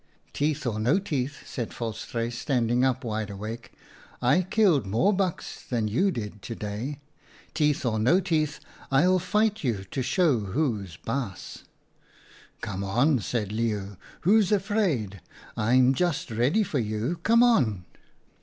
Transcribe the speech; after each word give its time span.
"'Teeth 0.33 0.65
or 0.65 0.79
no 0.79 0.97
teeth/ 0.97 1.43
said 1.47 1.71
Volstruis, 1.71 2.33
stand 2.35 2.71
ing 2.71 2.83
up 2.83 3.03
wide 3.03 3.29
awake,' 3.29 3.71
I 4.19 4.41
killed 4.41 4.87
more 4.87 5.13
bucks 5.13 5.63
than 5.63 5.89
WHO 5.89 6.05
WAS 6.05 6.05
KING? 6.05 6.05
37 6.05 6.05
you 6.05 6.11
did 6.31 6.41
to 6.41 6.55
day. 6.55 6.99
Teeth 7.53 7.85
or 7.85 7.99
no 7.99 8.19
teeth, 8.19 8.59
111 8.89 9.19
fight 9.23 9.63
you 9.63 9.83
to 9.83 10.01
show 10.01 10.39
who's 10.39 10.97
baas.' 10.97 11.65
"'Come 12.61 12.83
on,' 12.83 13.19
said 13.19 13.49
Leeuw. 13.51 13.97
* 14.09 14.21
Who's 14.21 14.51
afraid? 14.51 15.21
I'm 15.55 15.93
just 15.93 16.31
ready 16.31 16.63
for 16.63 16.79
you. 16.79 17.19
Come 17.21 17.43
on 17.43 17.85